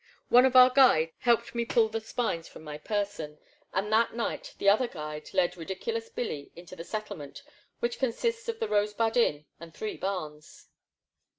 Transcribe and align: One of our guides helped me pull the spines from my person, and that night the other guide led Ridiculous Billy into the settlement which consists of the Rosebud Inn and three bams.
One 0.29 0.45
of 0.47 0.55
our 0.55 0.71
guides 0.71 1.11
helped 1.19 1.53
me 1.53 1.63
pull 1.63 1.87
the 1.87 2.01
spines 2.01 2.47
from 2.47 2.63
my 2.63 2.79
person, 2.79 3.37
and 3.71 3.93
that 3.93 4.15
night 4.15 4.55
the 4.57 4.67
other 4.67 4.87
guide 4.87 5.31
led 5.31 5.55
Ridiculous 5.55 6.09
Billy 6.09 6.51
into 6.55 6.75
the 6.75 6.83
settlement 6.83 7.43
which 7.81 7.99
consists 7.99 8.49
of 8.49 8.59
the 8.59 8.67
Rosebud 8.67 9.15
Inn 9.15 9.45
and 9.59 9.75
three 9.75 9.99
bams. 9.99 10.69